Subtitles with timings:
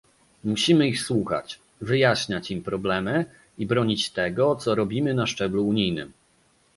[0.43, 3.25] musimy ich słuchać, wyjaśniać im problemy
[3.57, 6.11] i bronić tego, co robimy na szczeblu unijnym